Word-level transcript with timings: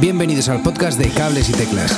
Bienvenidos 0.00 0.48
al 0.48 0.62
podcast 0.62 0.98
de 0.98 1.08
Cables 1.10 1.48
y 1.48 1.52
Teclas. 1.52 1.96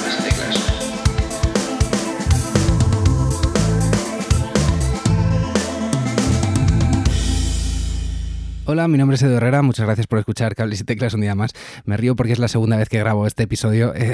Hola, 8.67 8.89
mi 8.89 8.99
nombre 8.99 9.17
es 9.17 9.23
Edu 9.23 9.37
Herrera, 9.37 9.63
muchas 9.63 9.87
gracias 9.87 10.07
por 10.07 10.19
escuchar 10.19 10.55
Cables 10.55 10.81
y 10.81 10.85
Teclas 10.85 11.15
un 11.15 11.21
día 11.21 11.35
más. 11.35 11.53
Me 11.85 11.97
río 11.97 12.17
porque 12.17 12.33
es 12.33 12.39
la 12.39 12.49
segunda 12.49 12.77
vez 12.77 12.89
que 12.89 12.99
grabo 12.99 13.27
este 13.27 13.45
episodio. 13.45 13.93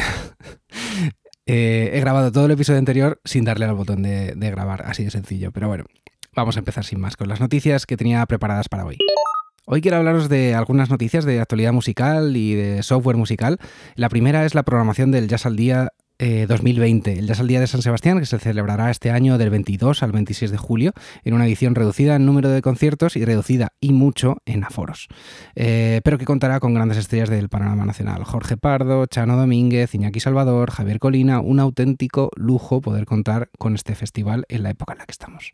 Eh, 1.46 1.56
eh, 1.56 1.90
he 1.94 2.00
grabado 2.00 2.30
todo 2.30 2.46
el 2.46 2.52
episodio 2.52 2.78
anterior 2.78 3.20
sin 3.24 3.44
darle 3.44 3.64
al 3.64 3.74
botón 3.74 4.02
de, 4.02 4.34
de 4.36 4.50
grabar, 4.52 4.82
así 4.86 5.02
de 5.02 5.10
sencillo. 5.10 5.50
Pero 5.50 5.66
bueno, 5.66 5.84
vamos 6.32 6.54
a 6.54 6.60
empezar 6.60 6.84
sin 6.84 7.00
más 7.00 7.16
con 7.16 7.28
las 7.28 7.40
noticias 7.40 7.86
que 7.86 7.96
tenía 7.96 8.24
preparadas 8.26 8.68
para 8.68 8.84
hoy. 8.84 8.98
Hoy 9.72 9.82
quiero 9.82 9.98
hablaros 9.98 10.28
de 10.28 10.56
algunas 10.56 10.90
noticias 10.90 11.24
de 11.24 11.38
actualidad 11.38 11.72
musical 11.72 12.36
y 12.36 12.56
de 12.56 12.82
software 12.82 13.16
musical. 13.16 13.58
La 13.94 14.08
primera 14.08 14.44
es 14.44 14.56
la 14.56 14.64
programación 14.64 15.12
del 15.12 15.28
Jazz 15.28 15.46
al 15.46 15.54
Día 15.54 15.92
2020, 16.18 17.20
el 17.20 17.28
Jazz 17.28 17.38
al 17.38 17.46
Día 17.46 17.60
de 17.60 17.68
San 17.68 17.80
Sebastián, 17.80 18.18
que 18.18 18.26
se 18.26 18.40
celebrará 18.40 18.90
este 18.90 19.12
año 19.12 19.38
del 19.38 19.50
22 19.50 20.02
al 20.02 20.10
26 20.10 20.50
de 20.50 20.56
julio, 20.56 20.92
en 21.22 21.34
una 21.34 21.46
edición 21.46 21.76
reducida 21.76 22.16
en 22.16 22.26
número 22.26 22.48
de 22.48 22.62
conciertos 22.62 23.14
y 23.14 23.24
reducida 23.24 23.68
y 23.80 23.92
mucho 23.92 24.38
en 24.44 24.64
aforos, 24.64 25.06
eh, 25.54 26.00
pero 26.02 26.18
que 26.18 26.24
contará 26.24 26.58
con 26.58 26.74
grandes 26.74 26.98
estrellas 26.98 27.30
del 27.30 27.48
panorama 27.48 27.86
nacional. 27.86 28.24
Jorge 28.24 28.56
Pardo, 28.56 29.06
Chano 29.06 29.36
Domínguez, 29.36 29.94
Iñaki 29.94 30.18
Salvador, 30.18 30.72
Javier 30.72 30.98
Colina, 30.98 31.38
un 31.38 31.60
auténtico 31.60 32.30
lujo 32.34 32.80
poder 32.80 33.04
contar 33.06 33.50
con 33.56 33.76
este 33.76 33.94
festival 33.94 34.46
en 34.48 34.64
la 34.64 34.70
época 34.70 34.94
en 34.94 34.98
la 34.98 35.06
que 35.06 35.12
estamos. 35.12 35.52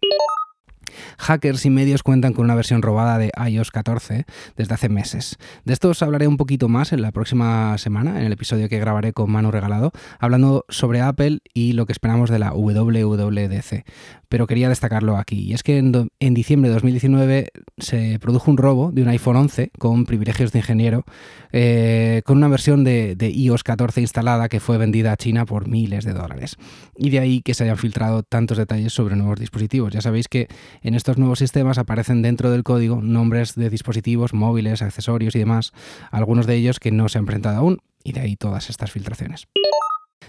Hackers 1.18 1.64
y 1.66 1.70
medios 1.70 2.02
cuentan 2.02 2.32
con 2.32 2.44
una 2.44 2.54
versión 2.54 2.82
robada 2.82 3.18
de 3.18 3.30
iOS 3.48 3.70
14 3.70 4.24
desde 4.56 4.74
hace 4.74 4.88
meses. 4.88 5.36
De 5.64 5.72
esto 5.72 5.90
os 5.90 6.02
hablaré 6.02 6.26
un 6.26 6.36
poquito 6.36 6.68
más 6.68 6.92
en 6.92 7.02
la 7.02 7.12
próxima 7.12 7.76
semana, 7.78 8.18
en 8.18 8.26
el 8.26 8.32
episodio 8.32 8.68
que 8.68 8.78
grabaré 8.78 9.12
con 9.12 9.30
Manu 9.30 9.50
Regalado, 9.50 9.92
hablando 10.18 10.64
sobre 10.68 11.00
Apple 11.00 11.40
y 11.54 11.72
lo 11.72 11.86
que 11.86 11.92
esperamos 11.92 12.30
de 12.30 12.38
la 12.38 12.52
WWDC. 12.52 13.84
Pero 14.28 14.46
quería 14.48 14.68
destacarlo 14.68 15.16
aquí. 15.16 15.38
Y 15.38 15.52
es 15.52 15.62
que 15.62 15.78
en, 15.78 16.34
diciembre 16.34 16.68
de 16.68 16.74
2019 16.74 17.48
se 17.78 18.18
produjo 18.18 18.50
un 18.50 18.56
robo 18.56 18.90
de 18.90 19.02
un 19.02 19.08
iPhone 19.08 19.36
11 19.36 19.70
con 19.78 20.04
privilegios 20.04 20.50
de 20.50 20.58
ingeniero, 20.58 21.04
eh, 21.52 22.22
con 22.24 22.38
una 22.38 22.48
versión 22.48 22.82
de, 22.82 23.14
de 23.14 23.30
iOS 23.30 23.62
14 23.62 24.00
instalada 24.00 24.48
que 24.48 24.58
fue 24.58 24.78
vendida 24.78 25.12
a 25.12 25.16
China 25.16 25.46
por 25.46 25.68
miles 25.68 26.04
de 26.04 26.12
dólares. 26.12 26.56
Y 26.96 27.10
de 27.10 27.20
ahí 27.20 27.40
que 27.40 27.54
se 27.54 27.64
hayan 27.64 27.78
filtrado 27.78 28.24
tantos 28.24 28.58
detalles 28.58 28.92
sobre 28.92 29.14
nuevos 29.14 29.38
dispositivos. 29.38 29.92
Ya 29.92 30.00
sabéis 30.00 30.26
que 30.28 30.48
en 30.86 30.94
estos 30.94 31.18
nuevos 31.18 31.40
sistemas 31.40 31.78
aparecen 31.78 32.22
dentro 32.22 32.52
del 32.52 32.62
código 32.62 33.00
nombres 33.02 33.56
de 33.56 33.70
dispositivos 33.70 34.32
móviles, 34.32 34.82
accesorios 34.82 35.34
y 35.34 35.40
demás, 35.40 35.72
algunos 36.12 36.46
de 36.46 36.54
ellos 36.54 36.78
que 36.78 36.92
no 36.92 37.08
se 37.08 37.18
han 37.18 37.26
presentado 37.26 37.56
aún, 37.56 37.80
y 38.04 38.12
de 38.12 38.20
ahí 38.20 38.36
todas 38.36 38.70
estas 38.70 38.92
filtraciones. 38.92 39.48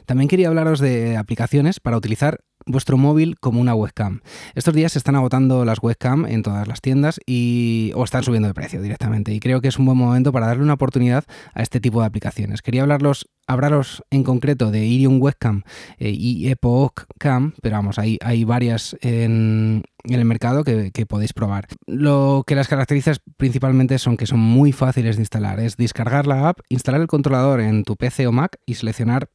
También 0.08 0.28
quería 0.28 0.48
hablaros 0.48 0.80
de 0.80 1.16
aplicaciones 1.16 1.80
para 1.80 1.96
utilizar 1.96 2.40
vuestro 2.68 2.98
móvil 2.98 3.40
como 3.40 3.62
una 3.62 3.74
webcam. 3.74 4.22
Estos 4.56 4.74
días 4.74 4.92
se 4.92 5.00
están 5.00 5.16
agotando 5.16 5.66
las 5.66 5.82
webcam 5.82 6.26
en 6.26 6.44
todas 6.44 6.68
las 6.68 6.82
tiendas 6.82 7.20
y, 7.26 7.92
o 7.96 8.04
están 8.04 8.24
subiendo 8.24 8.48
de 8.48 8.54
precio 8.54 8.82
directamente 8.82 9.34
y 9.34 9.40
creo 9.40 9.62
que 9.62 9.70
es 9.70 9.80
un 9.80 9.86
buen 9.86 9.98
momento 9.98 10.32
para 10.32 10.48
darle 10.48 10.64
una 10.64 10.74
oportunidad 10.74 11.24
a 11.54 11.62
este 11.62 11.80
tipo 11.80 12.02
de 12.02 12.08
aplicaciones. 12.08 12.62
Quería 12.62 12.82
hablarlos, 12.82 13.28
hablaros 13.48 14.04
en 14.12 14.24
concreto 14.24 14.72
de 14.72 14.86
Irium 14.86 15.22
Webcam 15.22 15.64
eh, 15.98 16.12
y 16.12 16.50
Epoch 16.50 17.06
Cam, 17.18 17.54
pero 17.62 17.78
vamos, 17.78 17.98
hay, 18.00 18.18
hay 18.22 18.44
varias 18.44 18.98
en, 19.02 19.84
el 20.04 20.26
mercado 20.26 20.64
que, 20.64 21.06
podéis 21.08 21.34
probar. 21.34 21.68
Lo 21.86 22.44
que 22.46 22.56
las 22.56 22.68
caracteriza 22.68 23.14
principalmente 23.38 23.98
son 24.00 24.18
que 24.18 24.26
son 24.26 24.40
muy 24.40 24.72
fáciles 24.72 25.16
de 25.16 25.22
instalar. 25.22 25.60
Es 25.60 25.78
descargar 25.78 26.28
la 26.28 26.50
app, 26.50 26.60
instalar 26.70 27.02
el 27.02 27.08
controlador 27.08 27.62
en 27.62 27.84
tu 27.84 27.96
PC 27.96 28.28
o 28.28 28.32
Mac 28.32 28.58
y 28.66 28.76
seleccionar 28.76 29.30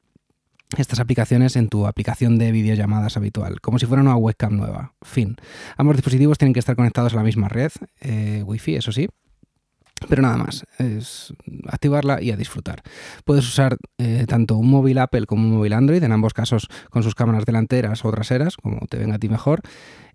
estas 0.79 1.01
aplicaciones 1.01 1.57
en 1.57 1.69
tu 1.69 1.87
aplicación 1.87 2.39
de 2.39 2.53
videollamadas 2.53 3.17
habitual, 3.17 3.61
como 3.61 3.79
si 3.79 3.87
fuera 3.87 4.03
una 4.03 4.17
webcam 4.17 4.57
nueva. 4.57 4.95
Fin. 5.03 5.37
Ambos 5.77 5.97
dispositivos 5.97 6.39
tienen 6.39 6.53
que 6.53 6.61
estar 6.61 6.77
conectados 6.77 7.13
a 7.13 7.17
la 7.17 7.23
misma 7.23 7.49
red, 7.49 7.73
eh, 8.01 8.43
Wi-Fi, 8.45 8.77
eso 8.77 8.93
sí. 8.93 9.09
Pero 10.09 10.23
nada 10.23 10.37
más, 10.37 10.65
es 10.79 11.33
activarla 11.69 12.21
y 12.21 12.33
a 12.33 12.37
disfrutar. 12.37 12.83
Puedes 13.25 13.47
usar 13.47 13.77
eh, 13.99 14.25
tanto 14.27 14.57
un 14.57 14.69
móvil 14.69 14.99
Apple 14.99 15.27
como 15.27 15.45
un 15.45 15.55
móvil 15.55 15.73
Android, 15.73 16.03
en 16.03 16.13
ambos 16.13 16.35
casos 16.35 16.69
con 16.91 17.03
sus 17.03 17.15
cámaras 17.15 17.45
delanteras 17.45 18.05
o 18.05 18.11
traseras, 18.11 18.57
como 18.57 18.87
te 18.89 18.99
venga 18.99 19.17
a 19.17 19.19
ti 19.19 19.29
mejor. 19.29 19.61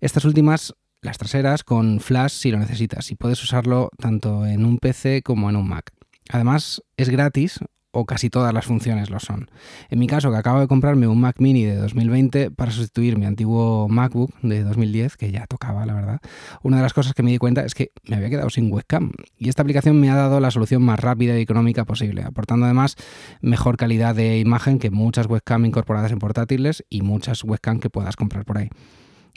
Estas 0.00 0.24
últimas, 0.24 0.74
las 1.00 1.16
traseras, 1.16 1.64
con 1.64 2.00
flash 2.00 2.32
si 2.32 2.50
lo 2.50 2.58
necesitas, 2.58 3.10
y 3.10 3.14
puedes 3.14 3.42
usarlo 3.42 3.90
tanto 3.98 4.46
en 4.46 4.64
un 4.64 4.78
PC 4.78 5.22
como 5.22 5.48
en 5.48 5.56
un 5.56 5.68
Mac. 5.68 5.92
Además, 6.30 6.82
es 6.96 7.08
gratis 7.08 7.60
o 7.90 8.04
casi 8.04 8.30
todas 8.30 8.52
las 8.52 8.66
funciones 8.66 9.10
lo 9.10 9.18
son. 9.18 9.50
En 9.88 9.98
mi 9.98 10.06
caso, 10.06 10.30
que 10.30 10.36
acabo 10.36 10.60
de 10.60 10.68
comprarme 10.68 11.06
un 11.06 11.20
Mac 11.20 11.36
mini 11.40 11.64
de 11.64 11.76
2020 11.76 12.50
para 12.50 12.70
sustituir 12.70 13.18
mi 13.18 13.26
antiguo 13.26 13.88
MacBook 13.88 14.32
de 14.42 14.62
2010, 14.62 15.16
que 15.16 15.30
ya 15.30 15.46
tocaba, 15.46 15.86
la 15.86 15.94
verdad, 15.94 16.20
una 16.62 16.76
de 16.76 16.82
las 16.82 16.92
cosas 16.92 17.14
que 17.14 17.22
me 17.22 17.30
di 17.30 17.38
cuenta 17.38 17.64
es 17.64 17.74
que 17.74 17.92
me 18.04 18.16
había 18.16 18.30
quedado 18.30 18.50
sin 18.50 18.70
webcam. 18.72 19.12
Y 19.36 19.48
esta 19.48 19.62
aplicación 19.62 19.98
me 20.00 20.10
ha 20.10 20.16
dado 20.16 20.40
la 20.40 20.50
solución 20.50 20.82
más 20.82 21.00
rápida 21.00 21.38
y 21.38 21.42
económica 21.42 21.84
posible, 21.84 22.22
aportando 22.22 22.66
además 22.66 22.96
mejor 23.40 23.76
calidad 23.76 24.14
de 24.14 24.38
imagen 24.38 24.78
que 24.78 24.90
muchas 24.90 25.26
webcam 25.26 25.64
incorporadas 25.64 26.12
en 26.12 26.18
portátiles 26.18 26.84
y 26.90 27.02
muchas 27.02 27.42
webcam 27.44 27.80
que 27.80 27.90
puedas 27.90 28.16
comprar 28.16 28.44
por 28.44 28.58
ahí. 28.58 28.68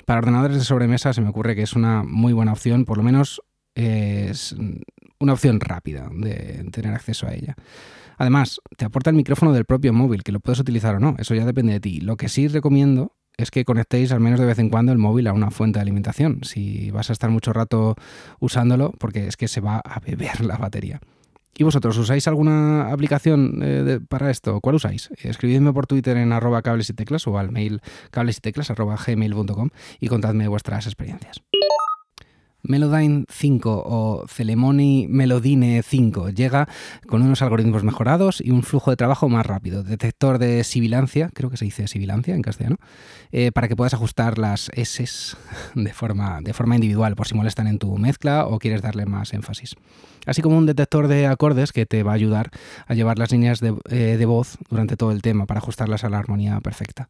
Para 0.06 0.20
ordenadores 0.20 0.58
de 0.58 0.64
sobremesa 0.64 1.14
se 1.14 1.22
me 1.22 1.30
ocurre 1.30 1.56
que 1.56 1.62
es 1.62 1.74
una 1.74 2.04
muy 2.04 2.34
buena 2.34 2.52
opción, 2.52 2.86
por 2.86 2.98
lo 2.98 3.04
menos 3.04 3.42
es 3.76 4.56
una 5.20 5.34
opción 5.34 5.60
rápida 5.60 6.10
de 6.12 6.66
tener 6.72 6.94
acceso 6.94 7.28
a 7.28 7.34
ella. 7.34 7.56
Además, 8.22 8.62
te 8.78 8.86
aporta 8.86 9.10
el 9.10 9.16
micrófono 9.16 9.52
del 9.52 9.66
propio 9.66 9.94
móvil, 9.94 10.22
que 10.22 10.32
lo 10.32 10.40
puedes 10.40 10.60
utilizar 10.60 10.94
o 10.94 11.00
no, 11.00 11.16
eso 11.18 11.34
ya 11.34 11.44
depende 11.44 11.74
de 11.74 11.80
ti. 11.80 12.02
Lo 12.02 12.18
que 12.18 12.30
sí 12.30 12.48
recomiendo 12.48 13.16
es 13.36 13.50
que 13.50 13.66
conectéis 13.66 14.12
al 14.12 14.20
menos 14.20 14.40
de 14.40 14.46
vez 14.46 14.60
en 14.60 14.70
cuando 14.70 14.92
el 14.92 15.00
móvil 15.00 15.26
a 15.26 15.34
una 15.34 15.50
fuente 15.50 15.80
de 15.80 15.82
alimentación, 15.82 16.44
si 16.44 16.92
vas 16.92 17.10
a 17.10 17.14
estar 17.14 17.32
mucho 17.32 17.52
rato 17.52 17.96
usándolo, 18.40 18.94
porque 19.00 19.26
es 19.26 19.38
que 19.38 19.48
se 19.48 19.60
va 19.60 19.82
a 19.84 20.00
beber 20.02 20.46
la 20.46 20.58
batería. 20.58 21.02
¿Y 21.58 21.64
vosotros 21.64 21.98
usáis 21.98 22.28
alguna 22.28 22.92
aplicación 22.92 23.60
eh, 23.64 24.00
para 24.08 24.30
esto? 24.30 24.62
¿Cuál 24.62 24.76
usáis? 24.76 25.10
Escribidme 25.18 25.74
por 25.74 25.88
Twitter 25.88 26.16
en 26.18 26.32
arroba 26.32 26.62
cables 26.62 26.92
y 26.92 26.94
teclas 26.94 27.26
o 27.26 27.40
al 27.40 27.52
mail 27.52 27.82
cables 28.12 28.38
y 28.38 28.42
teclas 28.42 28.70
arroba 28.70 29.00
y 30.00 30.08
contadme 30.10 30.48
vuestras 30.48 30.86
experiencias. 30.86 31.42
Melodyne 32.64 33.26
5 33.30 33.84
o 33.86 34.26
Celemoni 34.28 35.08
Melodine 35.10 35.82
5 35.84 36.30
llega 36.30 36.68
con 37.08 37.22
unos 37.22 37.42
algoritmos 37.42 37.84
mejorados 37.84 38.42
y 38.42 38.52
un 38.52 38.64
flujo 38.64 38.92
de 38.92 38.98
trabajo 38.98 39.30
más 39.30 39.46
rápido. 39.46 39.84
Detector 39.84 40.38
de 40.38 40.64
sibilancia, 40.64 41.30
creo 41.34 41.50
que 41.50 41.58
se 41.58 41.66
dice 41.66 41.88
sibilancia 41.88 42.36
en 42.36 42.42
castellano, 42.42 42.78
eh, 43.32 43.52
para 43.52 43.68
que 43.68 43.76
puedas 43.76 43.94
ajustar 43.94 44.38
las 44.38 44.70
S 44.74 45.04
de 45.76 45.94
forma, 45.94 46.40
de 46.42 46.54
forma 46.54 46.76
individual 46.76 47.16
por 47.16 47.28
si 47.28 47.36
molestan 47.36 47.68
en 47.68 47.80
tu 47.80 47.98
mezcla 47.98 48.46
o 48.46 48.60
quieres 48.60 48.82
darle 48.82 49.06
más 49.06 49.34
énfasis. 49.34 49.76
Así 50.26 50.42
como 50.42 50.58
un 50.58 50.66
detector 50.66 51.08
de 51.08 51.28
acordes 51.28 51.72
que 51.72 51.86
te 51.86 52.04
va 52.04 52.12
a 52.12 52.16
ayudar 52.16 52.52
a 52.86 52.94
llevar 52.94 53.18
las 53.18 53.32
líneas 53.32 53.60
de, 53.60 53.76
eh, 53.90 54.18
de 54.18 54.26
voz 54.26 54.58
durante 54.70 54.98
todo 54.98 55.12
el 55.12 55.22
tema 55.22 55.46
para 55.46 55.60
ajustarlas 55.60 56.04
a 56.04 56.10
la 56.10 56.20
armonía 56.20 56.60
perfecta. 56.60 57.08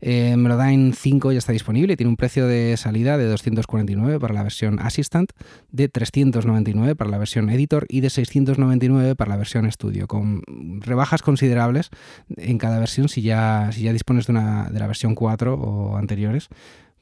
Eh, 0.00 0.36
Melodyne 0.36 0.92
5 0.92 1.32
ya 1.32 1.38
está 1.38 1.52
disponible 1.52 1.92
y 1.92 1.96
tiene 1.96 2.10
un 2.10 2.16
precio 2.16 2.46
de 2.46 2.76
salida 2.76 3.18
de 3.18 3.26
249 3.26 4.18
para 4.18 4.34
la 4.34 4.42
versión 4.42 4.78
Assistant, 4.80 5.32
de 5.70 5.88
399 5.88 6.96
para 6.96 7.10
la 7.10 7.18
versión 7.18 7.50
Editor 7.50 7.86
y 7.88 8.00
de 8.00 8.10
699 8.10 9.14
para 9.16 9.30
la 9.30 9.36
versión 9.36 9.70
Studio, 9.70 10.06
con 10.06 10.42
rebajas 10.80 11.22
considerables 11.22 11.90
en 12.36 12.58
cada 12.58 12.78
versión 12.78 13.08
si 13.08 13.22
ya, 13.22 13.70
dispones 13.70 14.26
de, 14.26 14.32
una, 14.32 14.70
la 14.70 14.86
versión 14.86 15.14
4 15.14 15.54
o 15.54 15.96
anteriores 15.96 16.48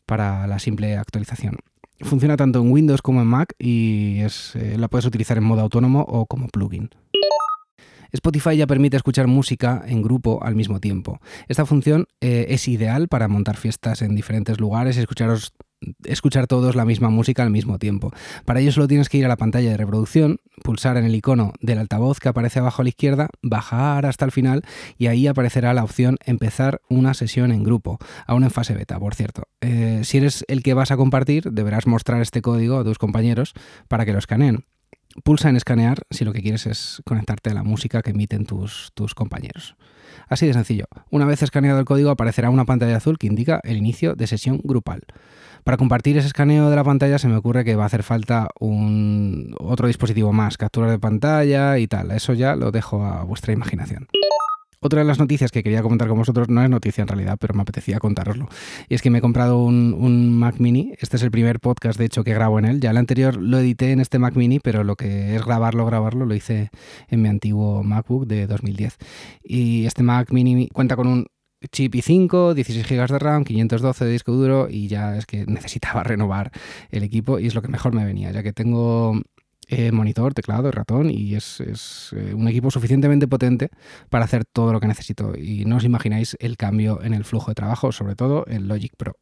para 0.07 0.47
la 0.47 0.59
simple 0.59 0.97
actualización. 0.97 1.59
Funciona 2.01 2.37
tanto 2.37 2.61
en 2.61 2.71
Windows 2.71 3.03
como 3.03 3.21
en 3.21 3.27
Mac 3.27 3.55
y 3.59 4.21
es, 4.21 4.55
eh, 4.55 4.77
la 4.79 4.89
puedes 4.89 5.05
utilizar 5.05 5.37
en 5.37 5.45
modo 5.45 5.63
autónomo 5.63 6.03
o 6.03 6.27
como 6.27 6.49
plugin. 6.49 6.91
Spotify 8.13 8.57
ya 8.57 8.67
permite 8.67 8.97
escuchar 8.97 9.27
música 9.27 9.83
en 9.87 10.03
grupo 10.03 10.43
al 10.43 10.55
mismo 10.55 10.81
tiempo. 10.81 11.21
Esta 11.49 11.67
función 11.67 12.07
eh, 12.21 12.47
es 12.51 12.69
ideal 12.69 13.09
para 13.09 13.29
montar 13.29 13.57
fiestas 13.57 14.03
en 14.03 14.15
diferentes 14.15 14.61
lugares 14.61 14.97
y 14.97 15.01
escucharos 15.01 15.53
escuchar 16.05 16.47
todos 16.47 16.75
la 16.75 16.85
misma 16.85 17.11
música 17.11 17.43
al 17.43 17.51
mismo 17.51 17.79
tiempo. 17.79 18.13
Para 18.45 18.61
ello 18.61 18.73
solo 18.73 18.89
tienes 18.89 19.09
que 19.09 19.19
ir 19.19 19.25
a 19.25 19.29
la 19.29 19.37
pantalla 19.37 19.71
de 19.71 19.77
reproducción, 19.77 20.39
pulsar 20.63 20.97
en 20.97 21.05
el 21.05 21.15
icono 21.15 21.53
del 21.61 21.79
altavoz 21.79 22.19
que 22.19 22.29
aparece 22.29 22.59
abajo 22.59 22.83
a 22.83 22.85
la 22.85 22.89
izquierda, 22.89 23.29
bajar 23.43 24.07
hasta 24.07 24.25
el 24.25 24.33
final 24.33 24.63
y 24.97 25.07
ahí 25.07 25.27
aparecerá 25.27 25.75
la 25.75 25.85
opción 25.85 26.17
empezar 26.25 26.81
una 26.89 27.15
sesión 27.15 27.53
en 27.53 27.63
grupo, 27.63 27.99
aún 28.27 28.45
en 28.45 28.51
fase 28.51 28.75
beta, 28.75 28.99
por 28.99 29.15
cierto. 29.15 29.45
Eh, 29.61 30.01
si 30.05 30.19
eres 30.19 30.45
el 30.49 30.63
que 30.63 30.75
vas 30.75 30.91
a 30.91 30.97
compartir, 30.97 31.53
deberás 31.53 31.87
mostrar 31.87 32.21
este 32.23 32.43
código 32.43 32.79
a 32.79 32.85
tus 32.85 32.99
compañeros 32.99 33.55
para 33.89 34.05
que 34.05 34.13
lo 34.13 34.19
escaneen. 34.19 34.65
Pulsa 35.25 35.49
en 35.49 35.57
escanear 35.57 36.03
si 36.11 36.25
lo 36.25 36.33
que 36.33 36.43
quieres 36.43 36.67
es 36.67 37.03
conectarte 37.05 37.51
a 37.51 37.55
la 37.55 37.63
música 37.63 38.03
que 38.03 38.11
emiten 38.11 38.47
tus, 38.47 38.93
tus 38.95 39.15
compañeros. 39.15 39.77
Así 40.29 40.47
de 40.47 40.53
sencillo. 40.53 40.87
Una 41.11 41.25
vez 41.25 41.43
escaneado 41.43 41.79
el 41.79 41.85
código 41.85 42.11
aparecerá 42.11 42.51
una 42.51 42.65
pantalla 42.65 42.97
azul 42.97 43.19
que 43.19 43.27
indica 43.27 43.61
el 43.65 43.77
inicio 43.77 44.15
de 44.15 44.27
sesión 44.27 44.61
grupal. 44.63 45.03
Para 45.65 45.77
compartir 45.77 46.17
ese 46.17 46.29
escaneo 46.29 46.71
de 46.71 46.77
la 46.77 46.85
pantalla 46.85 47.19
se 47.19 47.29
me 47.29 47.37
ocurre 47.37 47.65
que 47.65 47.77
va 47.77 47.85
a 47.85 47.87
hacer 47.87 48.03
falta 48.03 48.49
un 48.59 49.55
otro 49.59 49.87
dispositivo 49.87 50.33
más, 50.33 50.57
captura 50.57 50.91
de 50.91 50.99
pantalla 50.99 51.79
y 51.79 51.87
tal. 51.87 52.11
Eso 52.11 52.33
ya 52.35 52.57
lo 52.57 52.71
dejo 52.71 53.05
a 53.05 53.25
vuestra 53.25 53.53
imaginación. 53.53 54.09
Otra 54.81 55.01
de 55.01 55.07
las 55.07 55.19
noticias 55.19 55.51
que 55.51 55.65
quería 55.65 55.83
comentar 55.83 56.07
con 56.07 56.19
vosotros 56.19 56.49
no 56.49 56.63
es 56.63 56.71
noticia 56.71 57.03
en 57.03 57.09
realidad, 57.09 57.37
pero 57.41 57.53
me 57.55 57.63
apetecía 57.63 57.99
contaroslo. 57.99 58.49
Y 58.89 58.95
es 58.95 59.03
que 59.03 59.11
me 59.11 59.19
he 59.19 59.21
comprado 59.21 59.59
un, 59.59 60.39
Mac 60.39 60.57
Mini. 60.61 60.95
Este 61.01 61.17
es 61.17 61.23
el 61.25 61.33
primer 61.33 61.59
podcast, 61.59 61.99
de 61.99 62.05
hecho, 62.05 62.23
que 62.23 62.33
grabo 62.33 62.61
en 62.61 62.65
él. 62.65 62.81
Ya 62.81 62.93
el 62.93 62.97
anterior 62.97 63.37
lo 63.37 63.59
edité 63.59 63.91
en 63.91 64.01
este 64.01 64.21
Mac 64.21 64.37
Mini, 64.37 64.61
pero 64.61 64.85
lo 64.85 64.95
que 64.95 65.35
es 65.35 65.45
grabarlo, 65.45 65.85
grabarlo, 65.85 66.27
lo 66.27 66.35
hice 66.35 66.71
en 67.09 67.23
mi 67.23 67.29
antiguo 67.29 67.83
MacBook 67.83 68.27
de 68.27 68.47
2010. 68.47 68.99
Y 69.43 69.85
este 69.87 70.05
Mac 70.05 70.31
Mini 70.31 70.69
cuenta 70.69 70.95
con 70.95 71.09
un 71.09 71.27
chip 71.73 71.95
i5, 71.95 72.55
16 72.55 72.87
GB 72.89 73.09
de 73.09 73.19
RAM, 73.19 73.45
512 73.45 74.05
de 74.05 74.13
disco 74.13 74.33
duro 74.33 74.69
y 74.71 74.87
ya 74.87 75.17
es 75.17 75.27
que 75.27 75.45
necesitaba 75.47 76.03
renovar 76.05 76.53
el 76.91 77.03
equipo 77.03 77.41
y 77.41 77.47
es 77.47 77.55
lo 77.57 77.63
que 77.63 77.69
mejor 77.69 77.93
me 77.93 78.05
venía, 78.05 78.31
ya 78.31 78.45
que 78.45 78.53
tengo 78.53 79.21
eh, 79.69 79.93
monitor, 79.93 80.33
teclado, 80.33 80.71
ratón 80.71 81.11
y 81.11 81.35
es, 81.35 81.61
eh, 81.61 82.35
un 82.35 82.49
equipo 82.49 82.71
suficientemente 82.71 83.29
potente 83.29 83.71
para 84.09 84.25
hacer 84.25 84.45
todo 84.45 84.73
lo 84.73 84.81
que 84.81 84.89
necesito. 84.89 85.35
Y 85.37 85.67
no 85.67 85.77
os 85.77 85.85
imagináis 85.85 86.37
el 86.41 86.57
cambio 86.57 87.03
en 87.03 87.13
el 87.13 87.25
flujo 87.25 87.51
de 87.51 87.55
trabajo, 87.55 87.93
sobre 87.93 88.17
todo 88.17 88.45
en 88.49 88.67
Logic 88.67 88.93
Pro. 88.97 89.15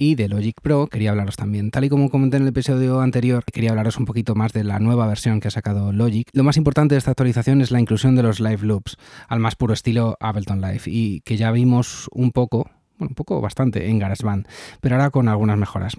Y 0.00 0.14
de 0.14 0.28
Logic 0.28 0.60
Pro 0.60 0.86
quería 0.86 1.10
hablaros 1.10 1.36
también. 1.36 1.70
Tal 1.70 1.84
y 1.84 1.88
como 1.88 2.08
comenté 2.08 2.36
en 2.36 2.44
el 2.44 2.48
episodio 2.50 3.00
anterior, 3.00 3.44
quería 3.44 3.70
hablaros 3.70 3.98
un 3.98 4.04
poquito 4.04 4.34
más 4.36 4.52
de 4.52 4.62
la 4.62 4.78
nueva 4.78 5.06
versión 5.08 5.40
que 5.40 5.48
ha 5.48 5.50
sacado 5.50 5.92
Logic. 5.92 6.28
Lo 6.32 6.44
más 6.44 6.56
importante 6.56 6.94
de 6.94 6.98
esta 6.98 7.10
actualización 7.10 7.60
es 7.60 7.70
la 7.70 7.80
inclusión 7.80 8.14
de 8.14 8.22
los 8.22 8.38
Live 8.38 8.62
Loops, 8.62 8.96
al 9.28 9.40
más 9.40 9.56
puro 9.56 9.74
estilo 9.74 10.16
Ableton 10.20 10.60
Live, 10.60 10.82
y 10.86 11.20
que 11.22 11.36
ya 11.36 11.50
vimos 11.50 12.08
un 12.12 12.30
poco, 12.30 12.70
bueno, 12.96 13.10
un 13.10 13.14
poco 13.16 13.40
bastante 13.40 13.88
en 13.88 13.98
GarageBand, 13.98 14.46
pero 14.80 14.94
ahora 14.94 15.10
con 15.10 15.28
algunas 15.28 15.58
mejoras. 15.58 15.96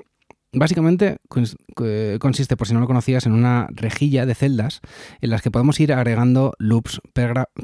Básicamente 0.52 1.18
consiste, 1.28 2.58
por 2.58 2.68
si 2.68 2.74
no 2.74 2.80
lo 2.80 2.88
conocías, 2.88 3.28
en 3.28 3.34
una 3.34 3.68
rejilla 3.70 4.26
de 4.26 4.34
celdas 4.34 4.82
en 5.22 5.30
las 5.30 5.44
que 5.44 5.52
podemos 5.52 5.80
ir 5.80 5.94
agregando 5.94 6.54
loops 6.58 7.02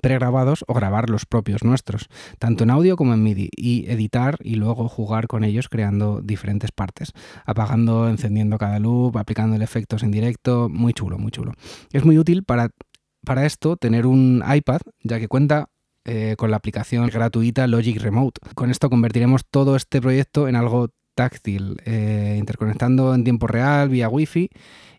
pregrabados 0.01 0.63
o 0.67 0.73
grabar 0.75 1.09
los 1.09 1.25
propios 1.25 1.63
nuestros, 1.63 2.07
tanto 2.37 2.63
en 2.63 2.69
audio 2.69 2.95
como 2.95 3.15
en 3.15 3.23
MIDI, 3.23 3.49
y 3.55 3.89
editar 3.89 4.37
y 4.41 4.55
luego 4.55 4.87
jugar 4.87 5.25
con 5.27 5.43
ellos 5.43 5.67
creando 5.67 6.21
diferentes 6.21 6.71
partes, 6.71 7.11
apagando, 7.45 8.07
encendiendo 8.07 8.59
cada 8.59 8.77
loop, 8.77 9.17
aplicando 9.17 9.55
efectos 9.63 10.03
en 10.03 10.11
directo, 10.11 10.69
muy 10.69 10.93
chulo, 10.93 11.17
muy 11.17 11.31
chulo. 11.31 11.53
Es 11.91 12.05
muy 12.05 12.19
útil 12.19 12.43
para, 12.43 12.69
para 13.25 13.47
esto 13.47 13.77
tener 13.77 14.05
un 14.05 14.43
iPad, 14.47 14.81
ya 15.01 15.19
que 15.19 15.27
cuenta 15.27 15.69
eh, 16.05 16.35
con 16.37 16.51
la 16.51 16.57
aplicación 16.57 17.07
gratuita 17.07 17.65
Logic 17.65 17.99
Remote. 17.99 18.41
Con 18.53 18.69
esto 18.69 18.91
convertiremos 18.91 19.41
todo 19.49 19.75
este 19.75 19.99
proyecto 20.01 20.47
en 20.47 20.55
algo 20.55 20.89
táctil, 21.15 21.81
eh, 21.85 22.35
interconectando 22.37 23.15
en 23.15 23.23
tiempo 23.23 23.47
real 23.47 23.89
vía 23.89 24.09
Wi-Fi 24.09 24.49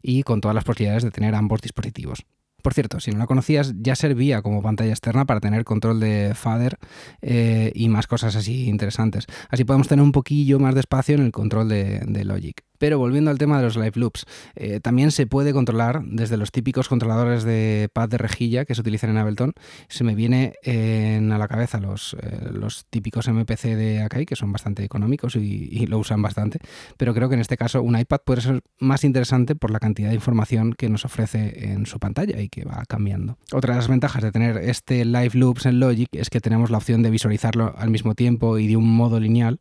y 0.02 0.22
con 0.22 0.40
todas 0.40 0.54
las 0.54 0.64
posibilidades 0.64 1.04
de 1.04 1.10
tener 1.10 1.34
ambos 1.34 1.60
dispositivos. 1.60 2.24
Por 2.62 2.74
cierto, 2.74 2.98
si 2.98 3.12
no 3.12 3.18
la 3.18 3.26
conocías, 3.26 3.74
ya 3.76 3.94
servía 3.94 4.42
como 4.42 4.60
pantalla 4.60 4.90
externa 4.90 5.24
para 5.24 5.38
tener 5.38 5.64
control 5.64 6.00
de 6.00 6.32
fader 6.34 6.78
eh, 7.22 7.70
y 7.76 7.88
más 7.88 8.08
cosas 8.08 8.34
así 8.34 8.66
interesantes. 8.66 9.26
Así 9.50 9.64
podemos 9.64 9.86
tener 9.86 10.02
un 10.02 10.10
poquillo 10.10 10.58
más 10.58 10.74
de 10.74 10.80
espacio 10.80 11.14
en 11.14 11.22
el 11.22 11.30
control 11.30 11.68
de 11.68 12.24
Logic. 12.24 12.66
Pero 12.78 12.98
volviendo 12.98 13.30
al 13.30 13.38
tema 13.38 13.58
de 13.58 13.64
los 13.64 13.76
live 13.76 13.92
loops, 13.94 14.24
eh, 14.54 14.80
también 14.80 15.10
se 15.10 15.26
puede 15.26 15.52
controlar 15.52 16.02
desde 16.04 16.36
los 16.36 16.52
típicos 16.52 16.88
controladores 16.88 17.44
de 17.44 17.88
pad 17.92 18.08
de 18.08 18.18
rejilla 18.18 18.64
que 18.64 18.74
se 18.74 18.80
utilizan 18.80 19.10
en 19.10 19.18
Ableton. 19.18 19.52
Se 19.88 20.04
me 20.04 20.14
viene 20.14 20.54
a 20.66 21.38
la 21.38 21.48
cabeza 21.48 21.80
los, 21.80 22.16
eh, 22.20 22.50
típicos 22.90 23.28
MPC 23.28 23.76
de 23.76 24.02
Akai, 24.02 24.26
que 24.26 24.36
son 24.36 24.52
bastante 24.52 24.84
económicos 24.84 25.36
y, 25.36 25.86
lo 25.86 25.98
usan 25.98 26.20
bastante. 26.20 26.58
Pero 26.96 27.14
creo 27.14 27.28
que 27.28 27.34
en 27.34 27.40
este 27.40 27.56
caso 27.56 27.80
un 27.82 27.96
iPad 27.96 28.20
puede 28.24 28.40
ser 28.40 28.62
más 28.80 29.04
interesante 29.04 29.54
por 29.54 29.70
la 29.70 29.78
cantidad 29.78 30.08
de 30.08 30.16
información 30.16 30.72
que 30.72 30.88
nos 30.88 31.04
ofrece 31.04 31.70
en 31.70 31.86
su 31.86 32.00
pantalla 32.00 32.40
y 32.40 32.48
que 32.48 32.64
va 32.64 32.82
cambiando. 32.88 33.38
Otra 33.52 33.74
de 33.74 33.80
las 33.80 33.88
ventajas 33.88 34.22
de 34.22 34.32
tener 34.32 34.56
este 34.58 35.04
live 35.04 35.30
loops 35.34 35.66
en 35.66 35.78
Logic 35.78 36.08
es 36.12 36.28
que 36.28 36.40
tenemos 36.40 36.70
la 36.70 36.78
opción 36.78 37.02
de 37.02 37.10
visualizarlo 37.10 37.74
al 37.76 37.90
mismo 37.90 38.14
tiempo 38.14 38.58
y 38.58 38.66
de 38.66 38.76
un 38.76 38.88
modo 38.88 39.20
lineal 39.20 39.58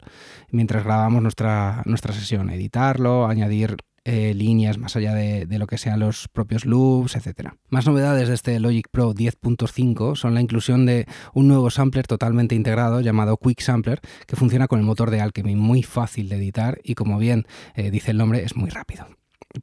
mientras 0.51 0.83
grabamos 0.83 1.21
nuestra, 1.21 1.83
nuestra 1.85 2.13
sesión, 2.13 2.49
editarlo 2.49 3.04
añadir 3.27 3.77
eh, 4.07 4.35
líneas 4.35 4.77
más 4.77 4.95
allá 4.95 5.15
de, 5.15 5.47
lo 5.57 5.65
que 5.65 5.79
sean 5.79 5.99
los 5.99 6.27
propios 6.27 6.65
loops, 6.65 7.15
etc. 7.15 7.53
Más 7.69 7.87
novedades 7.87 8.27
de 8.27 8.35
este 8.35 8.59
Logic 8.59 8.87
Pro 8.91 9.15
10.5 9.15 10.15
son 10.15 10.35
la 10.35 10.41
inclusión 10.41 10.85
de 10.85 11.07
un 11.33 11.47
nuevo 11.47 11.71
sampler 11.71 12.05
totalmente 12.05 12.53
integrado 12.53 13.01
llamado 13.01 13.37
Quick 13.37 13.61
Sampler 13.61 14.01
que 14.27 14.35
funciona 14.35 14.67
con 14.67 14.77
el 14.77 14.85
motor 14.85 15.09
de 15.09 15.21
Alchemy, 15.21 15.55
muy 15.55 15.81
fácil 15.81 16.29
de 16.29 16.35
editar 16.35 16.77
y 16.83 16.93
como 16.93 17.17
bien 17.17 17.47
eh, 17.73 17.89
dice 17.89 18.11
el 18.11 18.17
nombre 18.17 18.43
es 18.43 18.55
muy 18.55 18.69
rápido. 18.69 19.07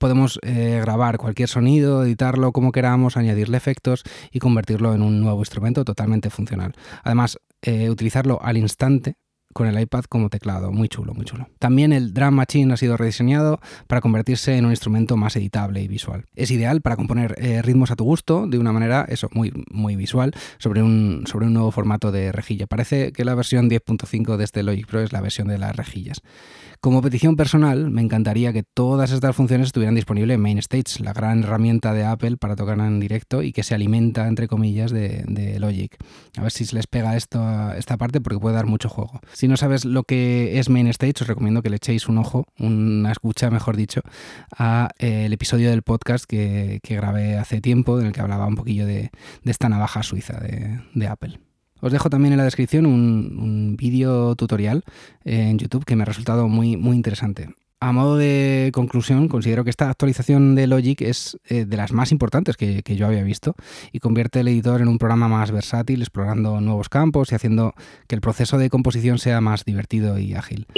Podemos 0.01 0.41
eh, 0.43 0.81
grabar 0.83 1.19
cualquier 1.19 1.49
sonido, 1.49 2.03
editarlo 2.03 2.51
como 2.51 2.73
queramos, 2.73 3.17
añadirle 3.17 3.59
efectos 3.59 4.03
y 4.33 4.41
convertirlo 4.41 4.93
en 4.93 5.03
un 5.03 5.21
nuevo 5.21 5.39
instrumento 5.39 5.85
totalmente 5.85 6.31
funcional. 6.31 6.73
Además, 7.05 7.39
utilizarlo 7.65 8.41
al 8.43 8.57
instante 8.57 9.15
con 9.53 9.67
el 9.67 9.81
iPad 9.81 10.05
como 10.05 10.29
teclado. 10.29 10.73
Muy 10.73 10.89
chulo, 10.89 11.15
muy 11.15 11.25
chulo. 11.25 11.49
También 11.59 11.93
el 11.93 12.13
Drum 12.13 12.35
Machine 12.35 12.75
ha 12.75 12.77
sido 12.77 12.97
rediseñado 12.97 13.61
para 13.87 14.01
convertirse 14.01 14.57
en 14.57 14.65
un 14.65 14.71
instrumento 14.71 15.17
más 15.17 15.37
editable 15.37 15.83
y 15.83 15.89
visual. 15.89 16.27
Es 16.35 16.51
ideal 16.51 16.81
para 16.81 16.97
componer 16.97 17.35
eh, 17.39 17.63
ritmos 17.63 17.91
a 17.91 17.97
tu 17.97 18.05
gusto 18.05 18.47
de 18.47 18.59
una 18.59 18.73
manera, 18.73 19.07
eso, 19.09 19.29
muy, 19.33 19.53
muy 19.71 19.97
visual, 19.97 20.33
sobre 20.59 20.83
un, 20.83 21.25
sobre 21.27 21.47
un 21.47 21.55
nuevo 21.55 21.71
formato 21.71 22.13
de 22.13 22.33
rejilla. 22.33 22.67
Parece 22.67 23.13
que 23.13 23.25
la 23.25 23.35
versión 23.35 23.69
10.5 23.71 24.37
de 24.37 24.45
este 24.45 24.63
Logic 24.63 24.87
Pro 24.87 25.01
es 25.01 25.13
la 25.13 25.21
versión 25.21 25.49
de 25.49 25.59
las 25.59 25.77
rejillas. 25.77 26.23
Como 26.85 27.01
petición 27.01 27.37
personal, 27.37 27.93
me 27.93 28.03
encantaría 28.03 28.53
que 28.53 28.65
todas 28.65 29.13
estas 29.13 29.37
funciones 29.37 29.67
estuvieran 29.67 29.95
disponibles 29.95 30.35
en 30.35 30.41
MainStage, 30.41 30.99
la 30.99 31.13
gran 31.13 31.45
herramienta 31.45 31.95
de 31.95 32.05
Apple 32.05 32.39
para 32.39 32.57
tocar 32.57 32.77
en 32.81 32.99
directo 32.99 33.43
y 33.45 33.53
que 33.53 33.63
se 33.63 33.77
alimenta, 33.77 34.27
entre 34.27 34.49
comillas, 34.49 34.91
de, 34.91 35.57
Logic. 35.61 35.97
A 36.37 36.43
ver 36.43 36.51
si 36.51 36.65
se 36.65 36.75
les 36.75 36.89
pega 36.89 37.17
esto 37.17 37.41
esta 37.75 37.97
parte 37.97 38.21
porque 38.21 38.41
puede 38.41 38.57
dar 38.57 38.67
mucho 38.67 38.89
juego. 38.89 39.21
Si 39.43 39.49
no 39.49 39.57
sabes 39.57 39.85
lo 39.85 40.05
que 40.05 40.61
es 40.61 40.71
MainStage, 40.71 41.23
os 41.23 41.27
recomiendo 41.27 41.63
que 41.63 41.69
le 41.69 41.75
echéis 41.75 42.09
un 42.09 42.17
ojo, 42.17 42.47
una 42.61 43.11
escucha, 43.11 43.51
mejor 43.51 43.77
dicho, 43.77 44.01
a 44.57 44.91
eh, 45.01 45.27
episodio 45.33 45.69
del 45.71 45.83
podcast 45.83 46.27
que, 46.27 46.81
grabé 46.89 47.37
hace 47.37 47.61
tiempo, 47.61 47.99
en 47.99 48.07
el 48.07 48.13
que 48.13 48.21
hablaba 48.21 48.47
un 48.47 48.55
poquillo 48.55 48.87
de, 48.87 49.11
esta 49.45 49.69
navaja 49.69 50.05
suiza 50.05 50.39
de 50.39 51.09
Apple. 51.09 51.41
Os 51.81 51.91
dejo 51.91 52.09
también 52.09 52.33
en 52.33 52.39
la 52.39 52.45
descripción 52.45 52.87
un, 52.87 53.77
vídeo 53.77 54.37
tutorial 54.37 54.85
en 55.25 55.59
YouTube 55.59 55.85
que 55.85 55.97
me 55.97 56.03
ha 56.03 56.07
resultado 56.07 56.47
muy, 56.47 56.77
muy 56.77 56.95
interesante. 56.95 57.49
A 57.83 57.91
modo 57.91 58.17
de 58.17 58.71
conclusión, 58.73 59.27
considero 59.27 59.65
que 59.65 59.71
esta 59.71 59.91
actualización 59.91 60.55
de 60.55 60.69
Logic 60.69 61.01
es 61.01 61.37
eh, 61.49 61.65
de 61.65 61.77
las 61.77 61.91
más 61.91 62.13
importantes 62.13 62.57
que, 62.57 62.85
que, 62.85 62.95
yo 62.95 63.09
había 63.09 63.25
visto 63.25 63.57
y 63.91 63.99
convierte 63.99 64.39
el 64.39 64.47
editor 64.47 64.81
en 64.81 64.87
un 64.87 64.99
programa 64.99 65.27
más 65.27 65.51
versátil, 65.51 66.01
explorando 66.01 66.61
nuevos 66.61 66.89
campos 66.89 67.33
y 67.33 67.35
haciendo 67.35 67.75
que 68.07 68.15
el 68.15 68.21
proceso 68.21 68.57
de 68.57 68.71
composición 68.71 69.19
sea 69.19 69.41
más 69.41 69.65
divertido 69.65 70.17
y 70.17 70.35
ágil. 70.35 70.69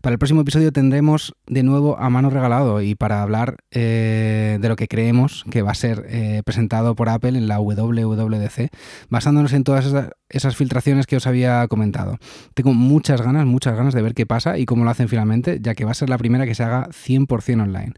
Para 0.00 0.14
el 0.14 0.18
próximo 0.18 0.40
episodio 0.40 0.72
tendremos 0.72 1.34
de 1.46 1.62
nuevo 1.62 1.98
a 1.98 2.08
mano 2.08 2.30
regalado 2.30 2.80
y 2.80 2.94
para 2.94 3.20
hablar 3.20 3.58
eh, 3.70 4.56
de 4.58 4.68
lo 4.68 4.76
que 4.76 4.88
creemos 4.88 5.44
que 5.50 5.60
va 5.60 5.72
a 5.72 5.74
ser 5.74 6.06
eh, 6.08 6.42
presentado 6.42 6.94
por 6.94 7.10
Apple 7.10 7.36
en 7.36 7.48
la 7.48 7.60
WWDC, 7.60 8.70
basándonos 9.10 9.52
en 9.52 9.62
todas 9.62 9.92
esas, 10.30 10.56
filtraciones 10.56 11.06
que 11.06 11.16
os 11.16 11.26
había 11.26 11.68
comentado. 11.68 12.16
Tengo 12.54 12.72
muchas 12.72 13.20
ganas, 13.20 13.44
muchas 13.44 13.76
ganas 13.76 13.92
de 13.92 14.00
ver 14.00 14.14
qué 14.14 14.24
pasa 14.24 14.56
y 14.56 14.64
cómo 14.64 14.84
lo 14.84 14.90
hacen 14.90 15.08
finalmente, 15.08 15.58
ya 15.60 15.74
que 15.74 15.84
va 15.84 15.90
a 15.90 15.94
ser 15.94 16.08
la 16.08 16.16
primera 16.16 16.46
que 16.46 16.54
se 16.54 16.62
haga 16.62 16.88
100% 16.88 17.62
online. 17.62 17.92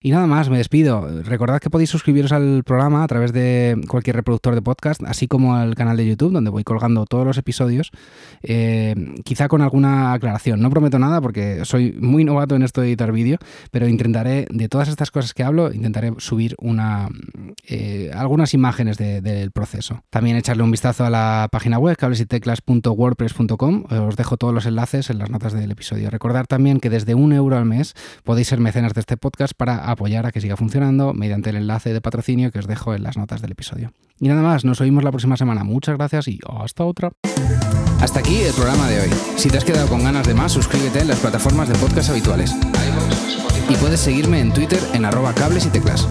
Y 0.00 0.12
nada 0.12 0.28
más, 0.28 0.48
me 0.48 0.58
despido. 0.58 1.24
Recordad 1.24 1.58
que 1.58 1.70
podéis 1.70 1.90
suscribiros 1.90 2.30
al 2.30 2.62
programa 2.62 3.02
a 3.02 3.08
través 3.08 3.32
de 3.32 3.80
cualquier 3.88 4.14
reproductor 4.14 4.54
de 4.54 4.62
podcast, 4.62 5.02
así 5.04 5.26
como 5.26 5.56
al 5.56 5.74
canal 5.74 5.96
de 5.96 6.06
YouTube, 6.06 6.32
donde 6.32 6.50
voy 6.50 6.62
colgando 6.62 7.04
todos 7.04 7.26
los 7.26 7.36
episodios, 7.36 7.90
eh, 8.42 8.94
quizá 9.24 9.48
con 9.48 9.60
alguna 9.60 10.12
aclaración. 10.12 10.60
No 10.60 10.70
prometo 10.70 11.00
nada 11.00 11.20
porque 11.20 11.64
soy 11.64 11.96
muy 12.00 12.22
novato 12.22 12.54
en 12.54 12.62
esto 12.62 12.80
de 12.80 12.86
editar 12.86 13.10
vídeo, 13.10 13.38
pero 13.72 13.88
intentaré, 13.88 14.46
de 14.50 14.68
todas 14.68 14.86
estas 14.88 15.10
cosas 15.10 15.34
que 15.34 15.42
hablo, 15.42 15.72
intentaré 15.72 16.12
subir 16.18 16.54
una, 16.58 17.08
eh, 17.66 18.12
algunas 18.14 18.54
imágenes 18.54 18.98
del 18.98 19.50
proceso. 19.50 20.04
También 20.10 20.36
echarle 20.36 20.62
un 20.62 20.70
vistazo 20.70 21.06
a 21.06 21.10
la 21.10 21.48
página 21.50 21.80
web, 21.80 21.96
cablesyteclas.wordpress.com. 21.96 23.84
Os 24.06 24.14
dejo 24.14 24.36
todos 24.36 24.54
los 24.54 24.64
enlaces 24.64 25.10
en 25.10 25.18
las 25.18 25.28
notas 25.28 25.54
del 25.54 25.72
episodio. 25.72 26.08
Recordad 26.08 26.44
también 26.46 26.78
que 26.78 26.88
desde 26.88 27.16
un 27.16 27.32
euro 27.32 27.58
al 27.58 27.64
mes 27.64 27.94
podéis 28.22 28.46
ser 28.46 28.60
mecenas 28.60 28.94
de 28.94 29.00
este 29.00 29.16
podcast 29.16 29.54
para 29.56 29.87
apoyar 29.90 30.26
a 30.26 30.32
que 30.32 30.40
siga 30.40 30.56
funcionando 30.56 31.14
mediante 31.14 31.50
el 31.50 31.56
enlace 31.56 31.92
de 31.92 32.00
patrocinio 32.00 32.50
que 32.50 32.58
os 32.58 32.66
dejo 32.66 32.94
en 32.94 33.02
las 33.02 33.16
notas 33.16 33.42
del 33.42 33.52
episodio. 33.52 33.92
Y 34.20 34.28
nada 34.28 34.42
más, 34.42 34.64
nos 34.64 34.80
oímos 34.80 35.04
la 35.04 35.10
próxima 35.10 35.36
semana. 35.36 35.64
Muchas 35.64 35.96
gracias 35.96 36.28
y 36.28 36.38
hasta 36.60 36.84
otra. 36.84 37.12
Hasta 38.00 38.20
aquí 38.20 38.36
el 38.36 38.52
programa 38.52 38.88
de 38.88 39.00
hoy. 39.00 39.10
Si 39.36 39.48
te 39.48 39.58
has 39.58 39.64
quedado 39.64 39.88
con 39.88 40.02
ganas 40.02 40.26
de 40.26 40.34
más, 40.34 40.52
suscríbete 40.52 41.00
en 41.00 41.08
las 41.08 41.18
plataformas 41.18 41.68
de 41.68 41.74
podcast 41.76 42.10
habituales. 42.10 42.54
Y 43.68 43.74
puedes 43.76 44.00
seguirme 44.00 44.40
en 44.40 44.52
Twitter 44.52 44.80
en 44.94 45.04
arroba 45.04 45.34
cables 45.34 45.66
y 45.66 45.68
teclas. 45.68 46.08